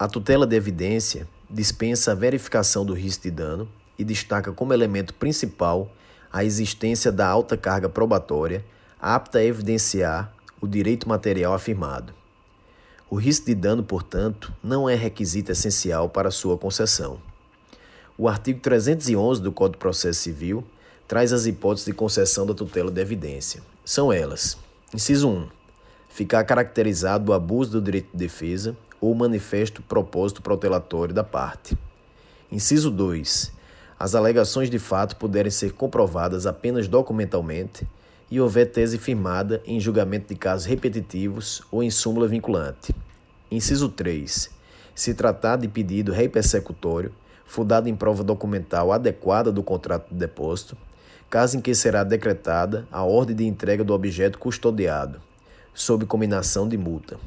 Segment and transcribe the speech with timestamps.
[0.00, 3.68] A tutela de evidência dispensa a verificação do risco de dano
[3.98, 5.92] e destaca como elemento principal
[6.32, 8.64] a existência da alta carga probatória
[8.98, 12.14] apta a evidenciar o direito material afirmado.
[13.10, 17.20] O risco de dano, portanto, não é requisito essencial para sua concessão.
[18.16, 20.64] O artigo 311 do Código de Processo Civil
[21.06, 23.60] traz as hipóteses de concessão da tutela de evidência.
[23.84, 24.56] São elas:
[24.94, 25.48] inciso 1.
[26.08, 31.76] Ficar caracterizado o abuso do direito de defesa ou manifesto propósito protelatório da parte.
[32.50, 33.52] Inciso 2.
[33.98, 37.86] As alegações de fato puderem ser comprovadas apenas documentalmente
[38.30, 42.94] e houver tese firmada em julgamento de casos repetitivos ou em súmula vinculante.
[43.50, 44.50] Inciso 3.
[44.94, 47.12] Se tratar de pedido rei persecutório,
[47.44, 50.76] fundado em prova documental adequada do contrato de depósito,
[51.28, 55.20] caso em que será decretada a ordem de entrega do objeto custodiado,
[55.74, 57.18] sob combinação de multa.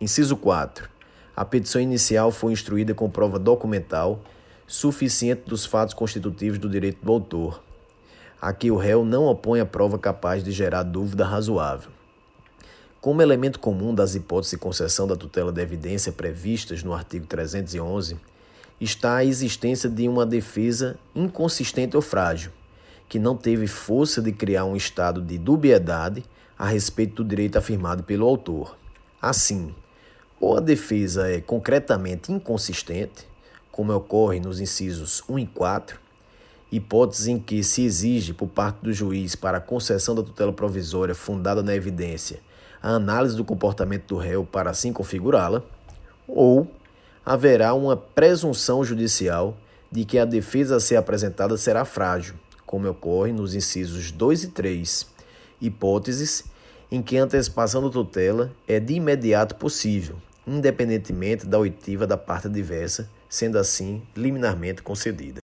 [0.00, 0.95] Inciso 4.
[1.36, 4.22] A petição inicial foi instruída com prova documental
[4.66, 7.62] suficiente dos fatos constitutivos do direito do autor,
[8.40, 11.90] a que o réu não opõe a prova capaz de gerar dúvida razoável.
[13.02, 18.16] Como elemento comum das hipóteses de concessão da tutela de evidência previstas no artigo 311,
[18.80, 22.50] está a existência de uma defesa inconsistente ou frágil,
[23.08, 26.24] que não teve força de criar um estado de dubiedade
[26.58, 28.76] a respeito do direito afirmado pelo autor.
[29.20, 29.74] Assim,
[30.40, 33.26] ou a defesa é concretamente inconsistente,
[33.70, 35.98] como ocorre nos incisos 1 e 4,
[36.72, 41.14] hipótese em que se exige por parte do juiz para a concessão da tutela provisória
[41.14, 42.40] fundada na evidência
[42.86, 45.62] a análise do comportamento do réu para assim configurá-la,
[46.28, 46.70] ou
[47.24, 49.56] haverá uma presunção judicial
[49.90, 54.48] de que a defesa a ser apresentada será frágil, como ocorre nos incisos 2 e
[54.48, 55.06] 3,
[55.60, 56.44] hipóteses
[56.88, 60.16] em que a antecipação da tutela é de imediato possível,
[60.46, 65.34] independentemente da oitiva da parte adversa, sendo assim liminarmente concedida.